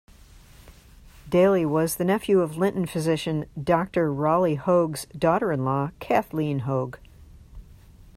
Daly 1.29 1.63
was 1.63 1.97
the 1.97 2.03
nephew 2.03 2.39
of 2.39 2.57
Linton 2.57 2.87
physician 2.87 3.45
Doctor 3.63 4.11
Rolly 4.11 4.55
Hogue's 4.55 5.05
daughter-in-law 5.15 5.91
Kathleen 5.99 6.57
Hogue. 6.61 6.97